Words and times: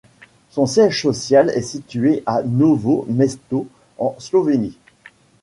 Son 0.49 0.65
siège 0.65 0.99
social 0.99 1.51
est 1.51 1.61
situé 1.61 2.23
à 2.25 2.41
Novo 2.41 3.05
Mesto, 3.07 3.67
en 3.99 4.15
Slovénie. 4.17 4.75